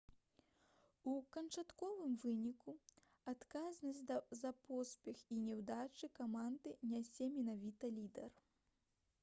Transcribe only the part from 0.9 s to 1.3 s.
у